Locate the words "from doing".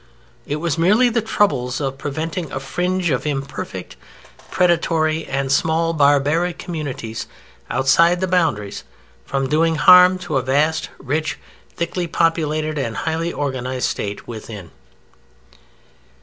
9.27-9.75